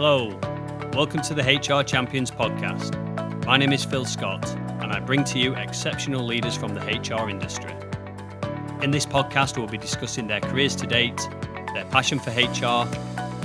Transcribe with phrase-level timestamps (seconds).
[0.00, 0.28] Hello,
[0.92, 2.94] welcome to the HR Champions podcast.
[3.44, 4.48] My name is Phil Scott,
[4.80, 7.74] and I bring to you exceptional leaders from the HR industry.
[8.80, 11.28] In this podcast, we'll be discussing their careers to date,
[11.74, 12.86] their passion for HR,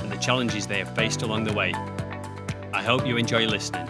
[0.00, 1.72] and the challenges they have faced along the way.
[2.72, 3.88] I hope you enjoy listening.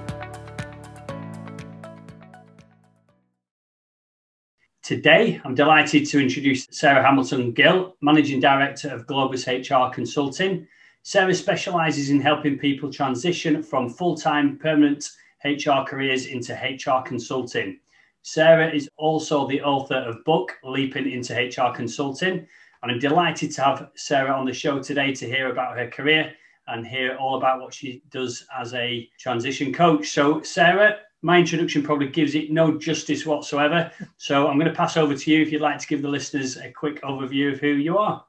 [4.82, 10.66] Today, I'm delighted to introduce Sarah Hamilton Gill, Managing Director of Globus HR Consulting.
[11.06, 15.10] Sarah specialises in helping people transition from full time permanent
[15.44, 17.78] HR careers into HR consulting.
[18.22, 22.46] Sarah is also the author of book Leaping into HR Consulting,
[22.82, 26.32] and I'm delighted to have Sarah on the show today to hear about her career
[26.68, 30.08] and hear all about what she does as a transition coach.
[30.08, 33.92] So, Sarah, my introduction probably gives it no justice whatsoever.
[34.16, 36.56] So, I'm going to pass over to you if you'd like to give the listeners
[36.56, 38.24] a quick overview of who you are.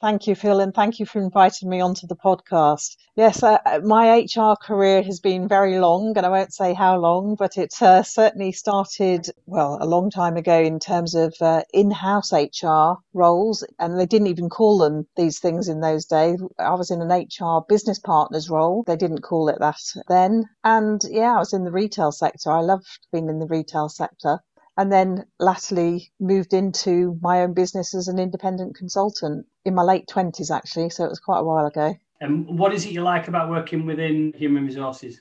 [0.00, 2.96] Thank you, Phil, and thank you for inviting me onto the podcast.
[3.16, 6.96] Yes, uh, uh my HR career has been very long, and I won't say how
[6.96, 11.64] long, but it uh, certainly started, well, a long time ago in terms of uh,
[11.74, 16.42] in house HR roles, and they didn't even call them these things in those days.
[16.58, 20.44] I was in an HR business partners role, they didn't call it that then.
[20.64, 22.50] And yeah, I was in the retail sector.
[22.50, 24.40] I loved being in the retail sector
[24.80, 30.06] and then latterly moved into my own business as an independent consultant in my late
[30.08, 30.88] 20s, actually.
[30.88, 31.94] So it was quite a while ago.
[32.22, 35.20] And what is it you like about working within human resources?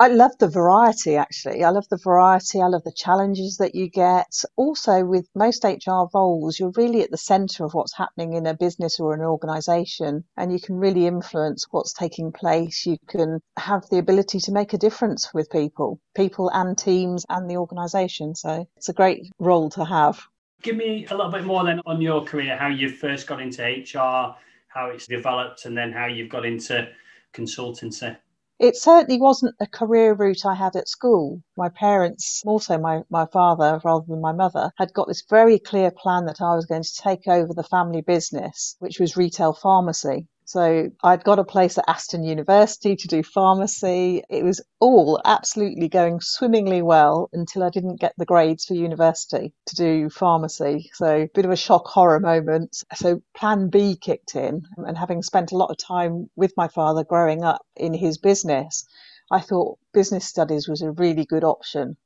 [0.00, 1.64] I love the variety, actually.
[1.64, 2.62] I love the variety.
[2.62, 4.44] I love the challenges that you get.
[4.54, 8.54] Also, with most HR roles, you're really at the centre of what's happening in a
[8.54, 12.86] business or an organisation, and you can really influence what's taking place.
[12.86, 17.50] You can have the ability to make a difference with people, people and teams and
[17.50, 18.36] the organisation.
[18.36, 20.20] So it's a great role to have.
[20.62, 23.64] Give me a little bit more then on your career, how you first got into
[23.64, 24.36] HR,
[24.68, 26.88] how it's developed, and then how you've got into
[27.34, 28.16] consultancy.
[28.60, 31.40] It certainly wasn't a career route I had at school.
[31.56, 35.92] My parents, also my, my father rather than my mother, had got this very clear
[35.92, 40.26] plan that I was going to take over the family business, which was retail pharmacy.
[40.48, 44.22] So I'd got a place at Aston University to do pharmacy.
[44.30, 49.52] It was all absolutely going swimmingly well until I didn't get the grades for university
[49.66, 50.88] to do pharmacy.
[50.94, 52.82] So a bit of a shock horror moment.
[52.94, 57.04] So plan B kicked in and having spent a lot of time with my father
[57.04, 58.86] growing up in his business,
[59.30, 61.98] I thought business studies was a really good option.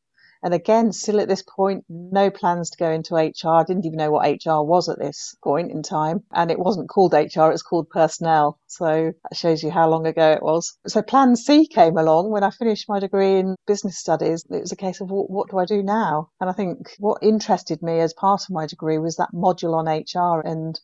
[0.42, 3.60] And again, still at this point, no plans to go into HR.
[3.60, 6.24] I didn't even know what HR was at this point in time.
[6.32, 8.58] And it wasn't called HR, it was called personnel.
[8.66, 10.76] So that shows you how long ago it was.
[10.86, 14.44] So plan C came along when I finished my degree in business studies.
[14.50, 16.30] It was a case of what, what do I do now?
[16.40, 19.86] And I think what interested me as part of my degree was that module on
[19.86, 20.78] HR and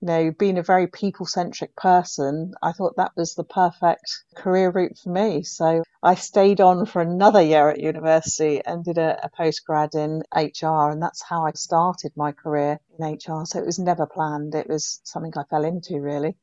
[0.00, 4.70] you know, being a very people centric person, I thought that was the perfect career
[4.70, 5.42] route for me.
[5.42, 10.22] So I stayed on for another year at university and did a, a postgrad in
[10.34, 13.44] HR, and that's how I started my career in HR.
[13.44, 16.34] So it was never planned, it was something I fell into really.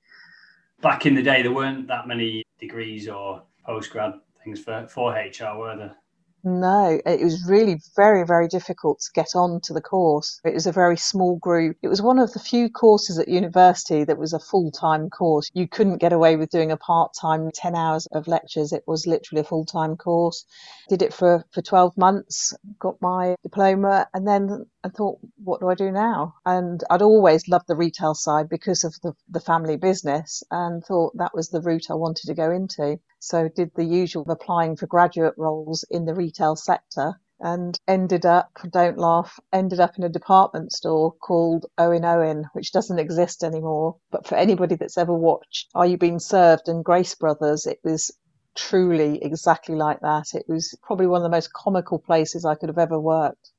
[0.82, 5.58] Back in the day, there weren't that many degrees or postgrad things for, for HR,
[5.58, 5.96] were there?
[6.50, 10.40] No, it was really very, very difficult to get on to the course.
[10.46, 11.76] It was a very small group.
[11.82, 15.50] It was one of the few courses at university that was a full time course.
[15.54, 18.72] You couldn't get away with doing a part time 10 hours of lectures.
[18.72, 20.46] It was literally a full time course.
[20.88, 25.68] Did it for, for 12 months, got my diploma, and then I thought, what do
[25.68, 26.36] I do now?
[26.46, 31.18] And I'd always loved the retail side because of the, the family business and thought
[31.18, 33.00] that was the route I wanted to go into.
[33.20, 38.50] So did the usual applying for graduate roles in the retail sector and ended up,
[38.72, 43.98] don't laugh, ended up in a department store called Owen Owen, which doesn't exist anymore.
[44.12, 48.12] But for anybody that's ever watched Are You Being Served and Grace Brothers, it was
[48.56, 50.34] truly exactly like that.
[50.34, 53.52] It was probably one of the most comical places I could have ever worked.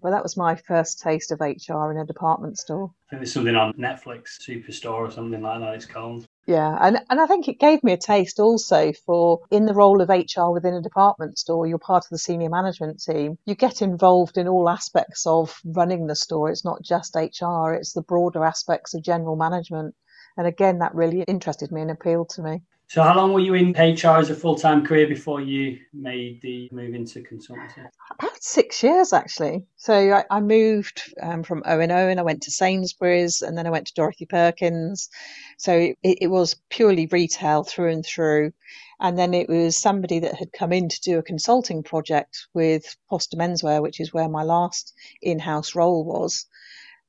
[0.00, 2.92] But that was my first taste of HR in a department store.
[3.08, 5.74] I think there's something on Netflix, Superstore or something like that.
[5.74, 6.28] It's called.
[6.48, 10.00] Yeah, and, and I think it gave me a taste also for in the role
[10.00, 13.36] of HR within a department store, you're part of the senior management team.
[13.44, 16.48] You get involved in all aspects of running the store.
[16.48, 19.94] It's not just HR, it's the broader aspects of general management.
[20.38, 22.62] And again, that really interested me and appealed to me.
[22.90, 26.40] So, how long were you in HR as a full time career before you made
[26.40, 27.86] the move into consultancy?
[28.10, 29.66] About six years, actually.
[29.76, 33.58] So, I, I moved um, from O and O, and I went to Sainsbury's, and
[33.58, 35.10] then I went to Dorothy Perkins.
[35.58, 38.52] So, it, it was purely retail through and through.
[39.00, 42.96] And then it was somebody that had come in to do a consulting project with
[43.10, 46.46] Foster Menswear, which is where my last in house role was.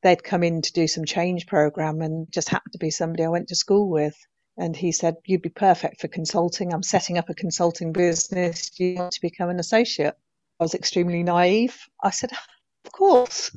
[0.04, 3.30] They'd come in to do some change program and just happened to be somebody I
[3.30, 4.16] went to school with
[4.60, 6.74] And he said, You'd be perfect for consulting.
[6.74, 8.70] I'm setting up a consulting business.
[8.70, 10.16] Do you want to become an associate?
[10.60, 11.88] I was extremely naive.
[12.04, 12.32] I said,
[12.86, 13.56] Of course.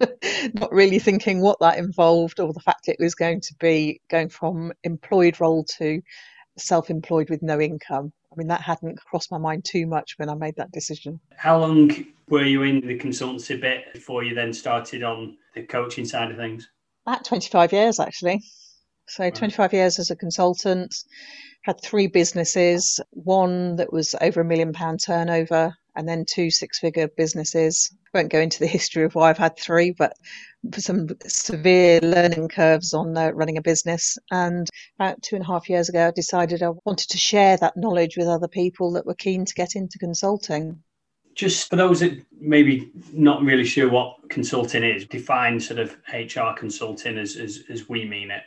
[0.54, 4.28] Not really thinking what that involved or the fact it was going to be going
[4.28, 6.02] from employed role to
[6.58, 8.12] self employed with no income.
[8.32, 11.20] I mean, that hadn't crossed my mind too much when I made that decision.
[11.36, 11.92] How long
[12.28, 16.36] were you in the consultancy bit before you then started on the coaching side of
[16.36, 16.68] things?
[17.06, 18.42] About 25 years, actually.
[19.06, 20.94] So, 25 years as a consultant,
[21.62, 26.78] had three businesses one that was over a million pound turnover, and then two six
[26.78, 27.90] figure businesses.
[28.14, 30.12] I won't go into the history of why I've had three, but
[30.76, 34.18] some severe learning curves on uh, running a business.
[34.30, 34.68] And
[34.98, 38.16] about two and a half years ago, I decided I wanted to share that knowledge
[38.16, 40.82] with other people that were keen to get into consulting.
[41.34, 46.56] Just for those that maybe not really sure what consulting is, define sort of HR
[46.56, 48.42] consulting as, as, as we mean it.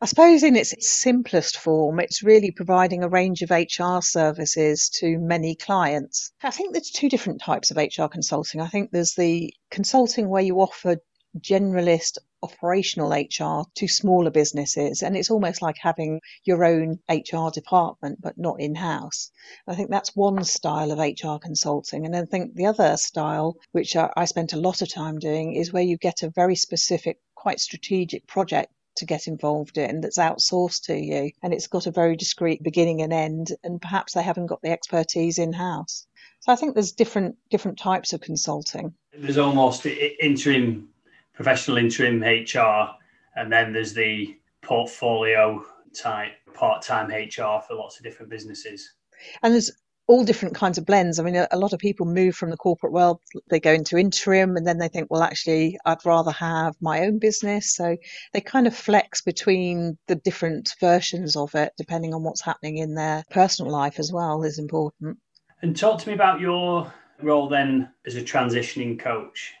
[0.00, 5.18] I suppose in its simplest form, it's really providing a range of HR services to
[5.18, 6.32] many clients.
[6.42, 8.60] I think there's two different types of HR consulting.
[8.60, 10.96] I think there's the consulting where you offer
[11.38, 15.02] generalist operational HR to smaller businesses.
[15.02, 19.30] And it's almost like having your own HR department, but not in house.
[19.66, 22.04] I think that's one style of HR consulting.
[22.04, 25.72] And I think the other style, which I spent a lot of time doing, is
[25.72, 30.84] where you get a very specific, quite strategic project to get involved in that's outsourced
[30.84, 34.46] to you and it's got a very discrete beginning and end and perhaps they haven't
[34.46, 36.06] got the expertise in house
[36.40, 38.92] so i think there's different different types of consulting.
[39.16, 40.88] There's almost interim
[41.34, 42.90] professional interim hr
[43.36, 45.64] and then there's the portfolio
[45.94, 48.94] type part-time hr for lots of different businesses.
[49.42, 49.70] And there's
[50.06, 51.18] all different kinds of blends.
[51.18, 53.96] I mean, a, a, lot of people move from the corporate world, they go into
[53.96, 57.74] interim and then they think, well, actually, I'd rather have my own business.
[57.74, 57.96] So
[58.32, 62.94] they kind of flex between the different versions of it, depending on what's happening in
[62.94, 65.18] their personal life as well, is important.
[65.62, 66.92] And talk to me about your
[67.22, 69.54] role then as a transitioning coach.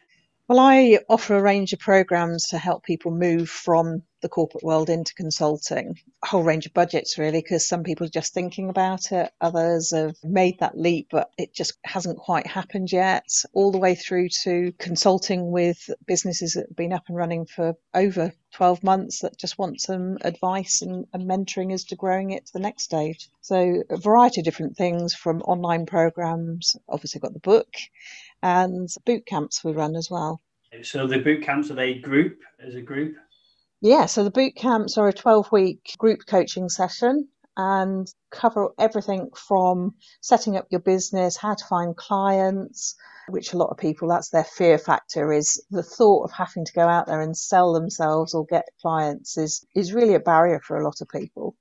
[0.46, 4.90] Well, I offer a range of programs to help people move from the corporate world
[4.90, 5.98] into consulting.
[6.22, 9.32] A whole range of budgets, really, because some people are just thinking about it.
[9.40, 13.24] Others have made that leap, but it just hasn't quite happened yet.
[13.54, 17.74] All the way through to consulting with businesses that have been up and running for
[17.94, 22.44] over 12 months that just want some advice and, and mentoring as to growing it
[22.46, 23.30] to the next stage.
[23.40, 27.68] So, a variety of different things from online programs, obviously, got the book
[28.44, 30.42] and boot camps we run as well.
[30.82, 33.16] So the boot camps are they group as a group?
[33.80, 39.30] Yeah, so the boot camps are a 12 week group coaching session and cover everything
[39.34, 42.96] from setting up your business, how to find clients,
[43.28, 46.72] which a lot of people that's their fear factor is the thought of having to
[46.72, 50.76] go out there and sell themselves or get clients is is really a barrier for
[50.76, 51.56] a lot of people.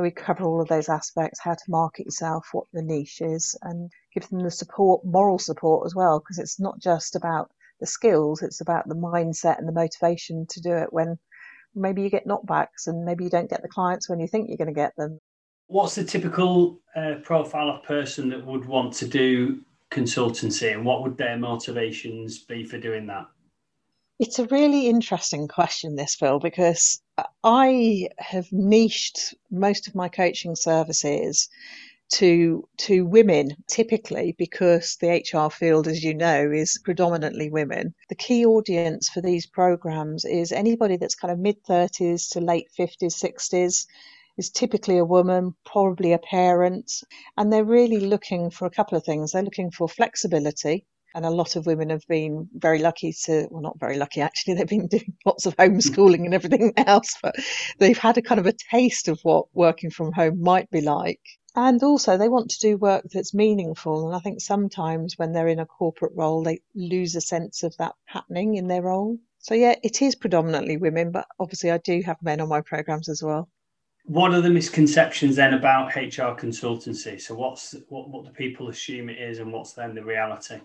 [0.00, 3.54] So we cover all of those aspects, how to market yourself, what the niche is,
[3.60, 7.50] and give them the support, moral support as well, because it's not just about
[7.80, 11.18] the skills, it's about the mindset and the motivation to do it when
[11.74, 14.56] maybe you get knockbacks and maybe you don't get the clients when you think you're
[14.56, 15.18] going to get them.
[15.66, 19.60] What's the typical uh, profile of person that would want to do
[19.90, 23.26] consultancy and what would their motivations be for doing that?
[24.18, 27.02] It's a really interesting question, this, Phil, because
[27.44, 31.48] I have niched most of my coaching services
[32.10, 37.94] to to women typically because the HR field as you know is predominantly women.
[38.08, 42.68] The key audience for these programs is anybody that's kind of mid 30s to late
[42.78, 43.86] 50s 60s
[44.36, 46.90] is typically a woman probably a parent
[47.36, 49.32] and they're really looking for a couple of things.
[49.32, 53.62] They're looking for flexibility and a lot of women have been very lucky to, well,
[53.62, 57.34] not very lucky actually, they've been doing lots of homeschooling and everything else, but
[57.78, 61.20] they've had a kind of a taste of what working from home might be like.
[61.56, 64.06] And also, they want to do work that's meaningful.
[64.06, 67.76] And I think sometimes when they're in a corporate role, they lose a sense of
[67.78, 69.18] that happening in their role.
[69.38, 73.08] So, yeah, it is predominantly women, but obviously, I do have men on my programs
[73.08, 73.48] as well.
[74.04, 77.20] What are the misconceptions then about HR consultancy?
[77.20, 80.60] So, what's what, what do people assume it is, and what's then the reality?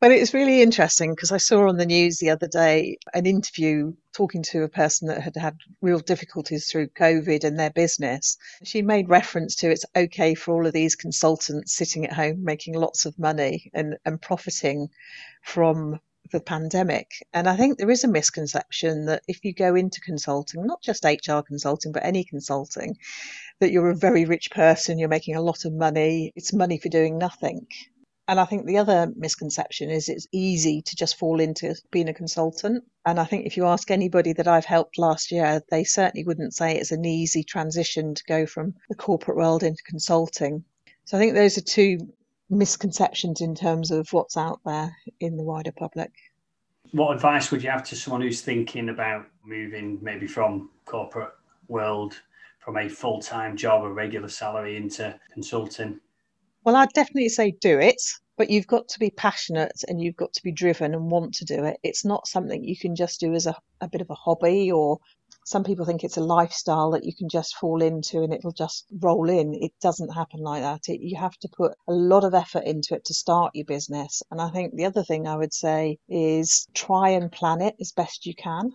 [0.00, 3.94] But it's really interesting because I saw on the news the other day an interview
[4.12, 8.36] talking to a person that had had real difficulties through COVID and their business.
[8.62, 12.74] She made reference to it's okay for all of these consultants sitting at home making
[12.74, 14.90] lots of money and, and profiting
[15.42, 15.98] from
[16.30, 17.10] the pandemic.
[17.32, 21.04] And I think there is a misconception that if you go into consulting, not just
[21.04, 22.98] HR consulting, but any consulting,
[23.58, 26.88] that you're a very rich person, you're making a lot of money, it's money for
[26.88, 27.66] doing nothing.
[28.28, 32.14] And I think the other misconception is it's easy to just fall into being a
[32.14, 32.84] consultant.
[33.06, 36.54] And I think if you ask anybody that I've helped last year, they certainly wouldn't
[36.54, 40.62] say it's an easy transition to go from the corporate world into consulting.
[41.06, 41.98] So I think those are two
[42.50, 46.12] misconceptions in terms of what's out there in the wider public.
[46.92, 51.32] What advice would you have to someone who's thinking about moving maybe from corporate
[51.68, 52.20] world
[52.58, 55.98] from a full-time job, a regular salary into consulting?
[56.68, 58.02] Well, I'd definitely say do it,
[58.36, 61.46] but you've got to be passionate and you've got to be driven and want to
[61.46, 61.78] do it.
[61.82, 64.98] It's not something you can just do as a, a bit of a hobby or
[65.46, 68.84] some people think it's a lifestyle that you can just fall into and it'll just
[69.00, 69.54] roll in.
[69.54, 70.90] It doesn't happen like that.
[70.90, 74.22] It, you have to put a lot of effort into it to start your business.
[74.30, 77.92] And I think the other thing I would say is try and plan it as
[77.92, 78.72] best you can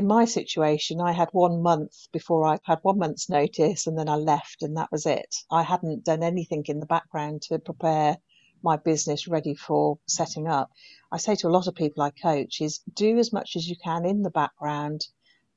[0.00, 4.08] in my situation, I had one month before I had one month's notice and then
[4.08, 5.36] I left and that was it.
[5.50, 8.16] I hadn't done anything in the background to prepare
[8.62, 10.70] my business ready for setting up.
[11.12, 13.76] I say to a lot of people I coach is do as much as you
[13.76, 15.06] can in the background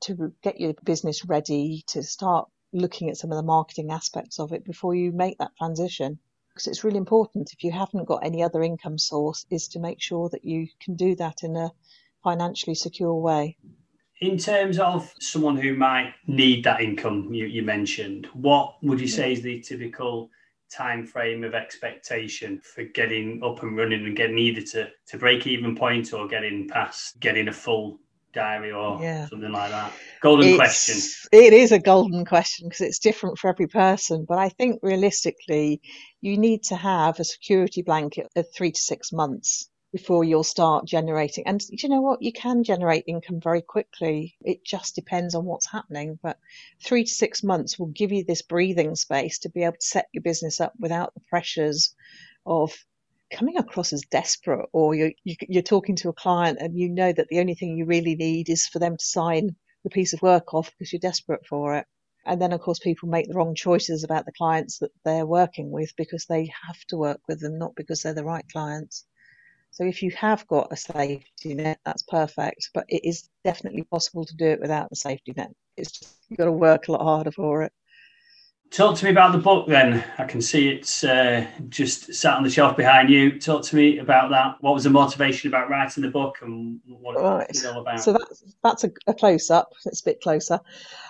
[0.00, 4.52] to get your business ready to start looking at some of the marketing aspects of
[4.52, 6.18] it before you make that transition
[6.50, 10.02] because it's really important if you haven't got any other income source is to make
[10.02, 11.72] sure that you can do that in a
[12.22, 13.56] financially secure way.
[14.20, 19.08] In terms of someone who might need that income you, you mentioned, what would you
[19.08, 20.30] say is the typical
[20.70, 25.46] time frame of expectation for getting up and running and getting either to, to break
[25.46, 27.98] even point or getting past getting a full
[28.32, 29.26] diary or yeah.
[29.28, 29.92] something like that?
[30.20, 31.28] Golden it's, question.
[31.32, 34.26] It is a golden question because it's different for every person.
[34.28, 35.80] But I think realistically,
[36.20, 40.84] you need to have a security blanket of three to six months before you'll start
[40.84, 41.46] generating.
[41.46, 42.20] And you know what?
[42.20, 44.34] You can generate income very quickly.
[44.42, 46.18] It just depends on what's happening.
[46.20, 46.36] But
[46.84, 50.08] three to six months will give you this breathing space to be able to set
[50.12, 51.94] your business up without the pressures
[52.44, 52.76] of
[53.32, 57.28] coming across as desperate or you're, you're talking to a client and you know that
[57.28, 60.54] the only thing you really need is for them to sign the piece of work
[60.54, 61.86] off because you're desperate for it.
[62.26, 65.70] And then, of course, people make the wrong choices about the clients that they're working
[65.70, 69.06] with because they have to work with them, not because they're the right clients.
[69.74, 72.70] So if you have got a safety net, that's perfect.
[72.72, 75.50] But it is definitely possible to do it without the safety net.
[75.76, 77.72] It's just you've got to work a lot harder for it.
[78.70, 80.04] Talk to me about the book then.
[80.18, 83.36] I can see it's uh, just sat on the shelf behind you.
[83.40, 84.56] Talk to me about that.
[84.60, 87.46] What was the motivation about writing the book and what right.
[87.48, 88.00] it's all about?
[88.00, 89.72] So that's, that's a, a close up.
[89.86, 90.60] It's a bit closer.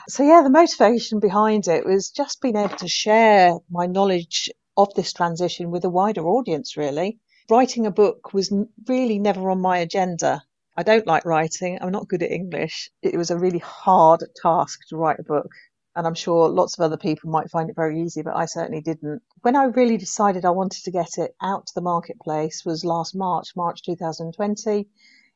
[0.09, 4.93] So, yeah, the motivation behind it was just being able to share my knowledge of
[4.95, 8.53] this transition with a wider audience, really writing a book was
[8.89, 10.43] really never on my agenda.
[10.77, 11.79] I don't like writing.
[11.81, 12.91] I'm not good at English.
[13.03, 15.51] It was a really hard task to write a book.
[15.97, 18.81] And I'm sure lots of other people might find it very easy, but I certainly
[18.81, 19.23] didn't.
[19.43, 23.15] When I really decided I wanted to get it out to the marketplace was last
[23.15, 24.89] March, March 2020.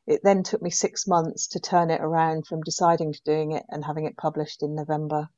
[0.05, 3.63] It then took me six months to turn it around from deciding to doing it
[3.69, 5.29] and having it published in November.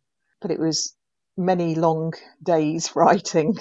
[0.41, 0.95] But it was
[1.37, 3.57] many long days writing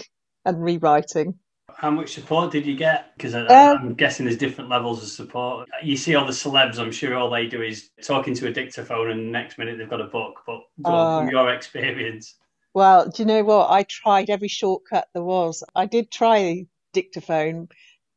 [0.47, 1.41] and rewriting.
[1.77, 3.17] How much support did you get?
[3.17, 5.69] Because um, I'm guessing there's different levels of support.
[5.83, 9.11] You see all the celebs, I'm sure all they do is talking to a dictaphone,
[9.11, 10.41] and the next minute they've got a book.
[10.47, 12.37] But uh, from your experience,
[12.75, 13.71] well, do you know what?
[13.71, 15.65] I tried every shortcut there was.
[15.75, 17.69] I did try dictaphone,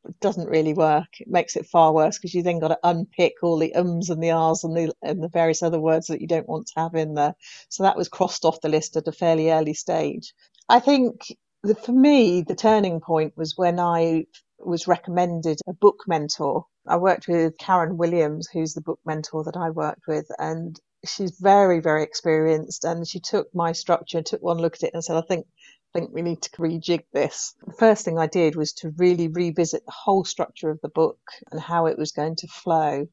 [0.05, 1.07] it doesn't really work.
[1.19, 4.21] It makes it far worse because you then got to unpick all the ums and
[4.21, 6.95] the ahs and the and the various other words that you don't want to have
[6.95, 7.35] in there.
[7.69, 10.33] So that was crossed off the list at a fairly early stage.
[10.67, 14.25] I think the, for me, the turning point was when I
[14.59, 16.65] was recommended a book mentor.
[16.87, 21.37] I worked with Karen Williams, who's the book mentor that I worked with, and she's
[21.39, 22.83] very, very experienced.
[22.83, 25.47] And she took my structure, took one look at it, and said, "I think,
[25.95, 29.29] I think we need to rejig this." The first thing I did was to really
[29.29, 31.19] revisit the whole structure of the book
[31.51, 33.07] and how it was going to flow.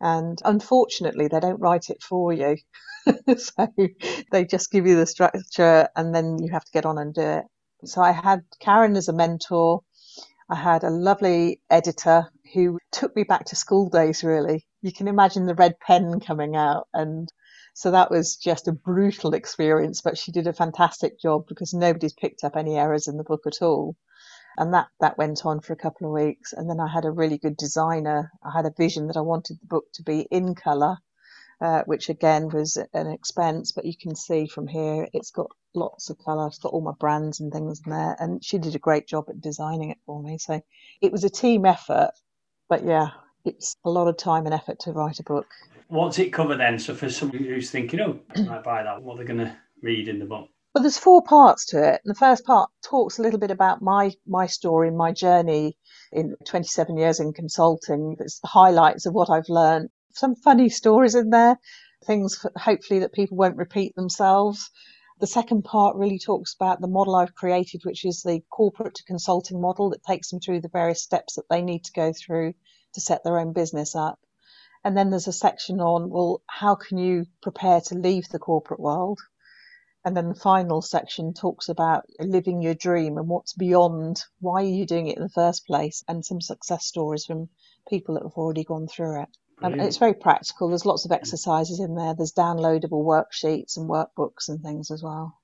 [0.00, 2.56] And unfortunately, they don't write it for you.
[3.38, 3.68] so
[4.32, 7.22] they just give you the structure and then you have to get on and do
[7.22, 7.44] it.
[7.84, 9.82] So I had Karen as a mentor.
[10.50, 14.66] I had a lovely editor who took me back to school days, really.
[14.82, 16.88] You can imagine the red pen coming out.
[16.92, 17.32] And
[17.74, 22.14] so that was just a brutal experience, but she did a fantastic job because nobody's
[22.14, 23.94] picked up any errors in the book at all.
[24.56, 26.52] And that, that went on for a couple of weeks.
[26.52, 28.32] And then I had a really good designer.
[28.42, 30.98] I had a vision that I wanted the book to be in colour
[31.60, 33.72] uh, which again was an expense.
[33.72, 36.46] But you can see from here, it's got lots of colour.
[36.46, 38.16] It's got all my brands and things in there.
[38.18, 40.38] And she did a great job at designing it for me.
[40.38, 40.60] So
[41.00, 42.12] it was a team effort.
[42.68, 43.10] But yeah,
[43.44, 45.46] it's a lot of time and effort to write a book.
[45.88, 46.78] What's it cover then?
[46.78, 49.56] So for somebody who's thinking, oh, I might buy that, what are they going to
[49.82, 50.48] read in the book?
[50.74, 52.02] Well, there's four parts to it.
[52.04, 55.76] And the first part talks a little bit about my my story, my journey
[56.12, 58.16] in 27 years in consulting.
[58.20, 59.88] It's the highlights of what I've learned.
[60.18, 61.60] Some funny stories in there,
[62.04, 64.68] things hopefully that people won't repeat themselves.
[65.20, 69.04] The second part really talks about the model I've created, which is the corporate to
[69.04, 72.54] consulting model that takes them through the various steps that they need to go through
[72.94, 74.18] to set their own business up.
[74.82, 78.80] And then there's a section on, well, how can you prepare to leave the corporate
[78.80, 79.20] world?
[80.04, 84.74] And then the final section talks about living your dream and what's beyond why are
[84.78, 87.50] you doing it in the first place and some success stories from
[87.88, 89.28] people that have already gone through it.
[89.60, 90.68] And it's very practical.
[90.68, 92.14] There's lots of exercises in there.
[92.14, 95.38] There's downloadable worksheets and workbooks and things as well.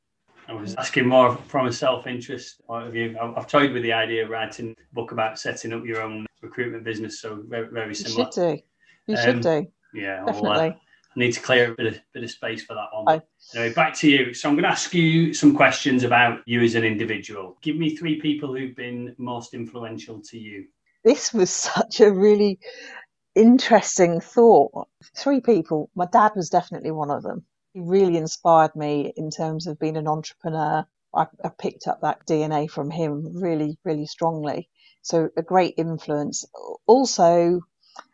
[0.47, 3.17] I was asking more from a self-interest point of view.
[3.19, 6.85] I've toyed with the idea of writing a book about setting up your own recruitment
[6.85, 8.27] business, so very, very similar.
[8.27, 8.63] You should do.
[9.07, 9.67] You um, should do.
[9.95, 10.69] Yeah, definitely.
[10.69, 10.73] Uh,
[11.17, 13.23] I need to clear a bit of, bit of space for that one.
[13.55, 14.35] Anyway, back to you.
[14.35, 17.57] So I'm going to ask you some questions about you as an individual.
[17.63, 20.67] Give me three people who've been most influential to you.
[21.05, 22.59] This was such a really
[23.35, 24.89] interesting thought.
[25.17, 25.91] Three people.
[25.95, 27.45] My dad was definitely one of them.
[27.73, 30.87] He really inspired me in terms of being an entrepreneur.
[31.15, 34.69] I, I picked up that DNA from him really, really strongly.
[35.03, 36.45] So a great influence.
[36.87, 37.61] Also,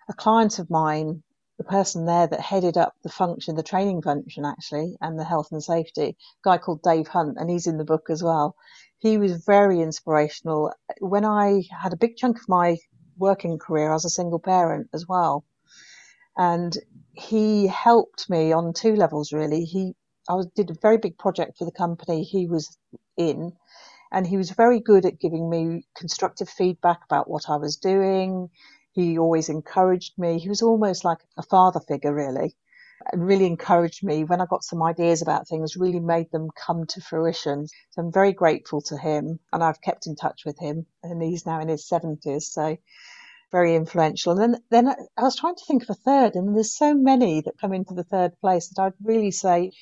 [0.08, 1.22] a client of mine,
[1.58, 5.48] the person there that headed up the function, the training function actually, and the health
[5.52, 8.56] and safety, guy called Dave Hunt, and he's in the book as well.
[8.98, 10.72] He was very inspirational.
[11.00, 12.76] When I had a big chunk of my
[13.20, 15.44] working career as a single parent as well.
[16.36, 16.76] And
[17.14, 19.64] he helped me on two levels really.
[19.64, 19.94] He
[20.28, 22.78] I did a very big project for the company he was
[23.16, 23.52] in,
[24.12, 28.50] and he was very good at giving me constructive feedback about what I was doing.
[28.92, 30.38] He always encouraged me.
[30.38, 32.56] He was almost like a father figure, really,
[33.14, 37.00] really encouraged me when I got some ideas about things, really made them come to
[37.00, 37.66] fruition.
[37.90, 41.46] So I'm very grateful to him, and I've kept in touch with him, and he's
[41.46, 42.42] now in his 70s.
[42.42, 42.76] So
[43.50, 44.38] very influential.
[44.38, 47.40] And then, then I was trying to think of a third, and there's so many
[47.42, 49.72] that come into the third place that I'd really say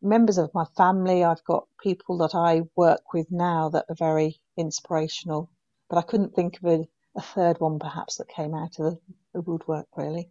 [0.00, 1.24] members of my family.
[1.24, 5.50] I've got people that I work with now that are very inspirational,
[5.88, 8.98] but I couldn't think of a, a third one perhaps that came out of the,
[9.34, 10.30] the woodwork really.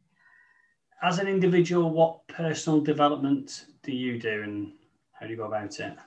[1.04, 4.74] As an individual, what personal development do you do and
[5.14, 5.98] how do you go about it?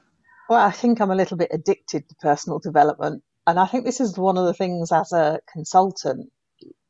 [0.48, 3.22] Well, I think I'm a little bit addicted to personal development.
[3.46, 6.30] And I think this is one of the things as a consultant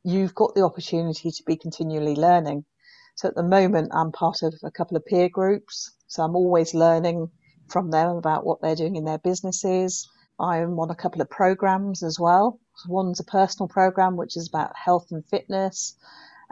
[0.05, 2.65] you've got the opportunity to be continually learning.
[3.17, 5.93] So at the moment, I'm part of a couple of peer groups.
[6.07, 7.31] So I'm always learning
[7.69, 10.09] from them about what they're doing in their businesses.
[10.39, 12.61] I'm on a couple of programs as well.
[12.87, 15.97] One's a personal program, which is about health and fitness.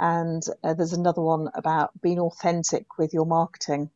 [0.02, 3.88] And uh, there's another one about being authentic with your marketing.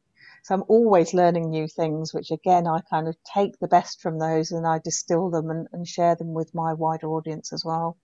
[0.45, 4.21] So I'm always learning new things, which again, I kind of take the best from
[4.21, 7.97] those and I distill them and, and share them with my wider audience as well.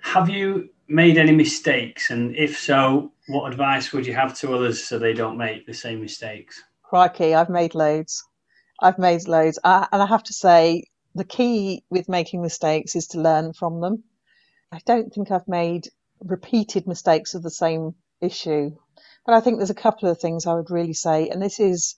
[0.00, 2.10] Have you made any mistakes?
[2.10, 5.74] And if so, what advice would you have to others so they don't make the
[5.74, 6.60] same mistakes?
[6.82, 8.24] Crikey, I've made loads.
[8.80, 9.60] I've made loads.
[9.62, 13.80] I, and I have to say, the key with making mistakes is to learn from
[13.80, 14.02] them.
[14.72, 15.86] I don't think I've made
[16.24, 18.70] repeated mistakes of the same issue.
[19.24, 21.96] But I think there's a couple of things I would really say, and this is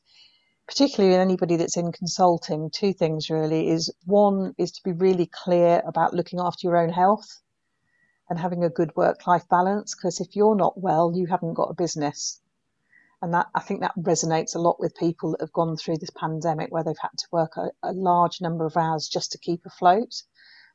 [0.67, 5.27] particularly in anybody that's in consulting, two things really is one is to be really
[5.27, 7.41] clear about looking after your own health
[8.31, 9.95] and having a good work life balance.
[9.95, 12.41] Because if you're not well, you haven't got a business.
[13.21, 16.11] And that I think that resonates a lot with people that have gone through this
[16.11, 19.65] pandemic where they've had to work a, a large number of hours just to keep
[19.65, 20.15] afloat.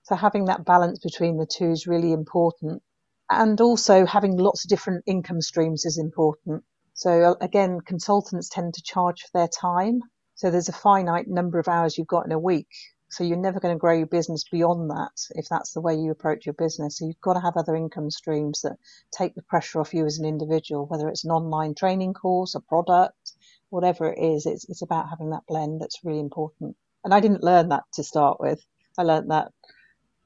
[0.03, 2.81] So having that balance between the two is really important.
[3.29, 6.63] And also having lots of different income streams is important.
[6.93, 10.01] So uh, again, consultants tend to charge for their time.
[10.35, 12.67] So there's a finite number of hours you've got in a week.
[13.11, 16.11] So you're never going to grow your business beyond that if that's the way you
[16.11, 16.97] approach your business.
[16.97, 18.77] So you've got to have other income streams that
[19.11, 22.59] take the pressure off you as an individual, whether it's an online training course, a
[22.59, 23.33] product,
[23.69, 24.45] whatever it is.
[24.45, 26.75] It's, it's about having that blend that's really important.
[27.03, 28.63] And I didn't learn that to start with.
[28.97, 29.51] I learned that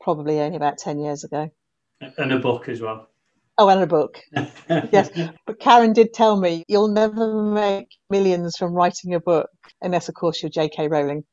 [0.02, 1.52] probably only about 10 years ago.
[2.18, 3.10] And a book as well.
[3.58, 4.20] Oh, and a book.
[4.92, 5.10] yes.
[5.46, 9.50] But Karen did tell me you'll never make millions from writing a book
[9.82, 10.88] unless, of course, you're J.K.
[10.88, 11.24] Rowling.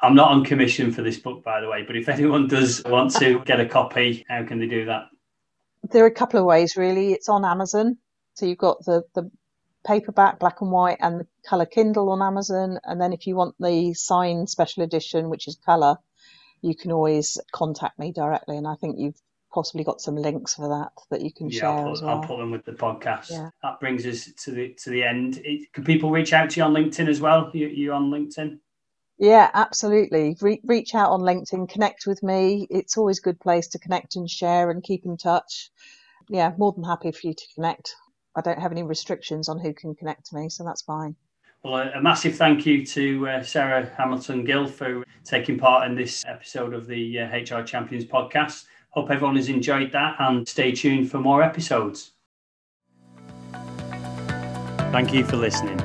[0.00, 3.12] I'm not on commission for this book, by the way, but if anyone does want
[3.16, 5.04] to get a copy, how can they do that?
[5.92, 7.12] There are a couple of ways, really.
[7.12, 7.98] It's on Amazon.
[8.34, 9.30] So you've got the, the
[9.86, 12.80] paperback, black and white, and the colour Kindle on Amazon.
[12.82, 15.96] And then if you want the signed special edition, which is colour,
[16.62, 18.56] you can always contact me directly.
[18.56, 19.20] And I think you've
[19.52, 22.10] possibly got some links for that that you can yeah, share I'll put, as well.
[22.10, 23.30] I'll put them with the podcast.
[23.30, 23.50] Yeah.
[23.62, 25.40] That brings us to the to the end.
[25.44, 27.50] It, can people reach out to you on LinkedIn as well?
[27.52, 28.58] You, you on LinkedIn?
[29.18, 30.36] Yeah, absolutely.
[30.40, 32.66] Re- reach out on LinkedIn, connect with me.
[32.70, 35.70] It's always a good place to connect and share and keep in touch.
[36.28, 37.94] Yeah, more than happy for you to connect.
[38.34, 41.14] I don't have any restrictions on who can connect to me, so that's fine.
[41.62, 46.24] Well, a, massive thank you to uh, Sarah Hamilton Gill for taking part in this
[46.26, 48.64] episode of the uh, HR Champions podcast.
[48.92, 52.10] Hope everyone has enjoyed that and stay tuned for more episodes.
[54.92, 55.78] Thank you for listening.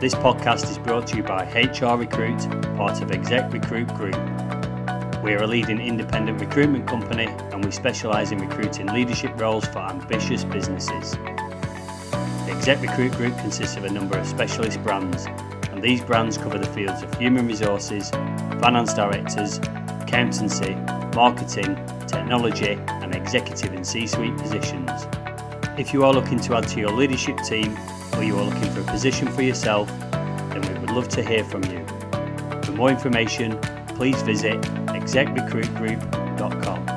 [0.00, 2.40] This podcast is brought to you by HR Recruit,
[2.76, 4.16] part of Exec Recruit Group.
[5.22, 9.78] We are a leading independent recruitment company and we specialise in recruiting leadership roles for
[9.78, 11.12] ambitious businesses.
[11.12, 15.26] The Exec Recruit Group consists of a number of specialist brands,
[15.70, 19.58] and these brands cover the fields of human resources, finance directors,
[20.00, 20.74] accountancy,
[21.14, 21.76] marketing,
[22.06, 24.90] technology, and executive and C suite positions.
[25.78, 27.76] If you are looking to add to your leadership team
[28.14, 31.44] or you are looking for a position for yourself, then we would love to hear
[31.44, 31.86] from you.
[32.62, 36.95] For more information, please visit execrecruitgroup.com.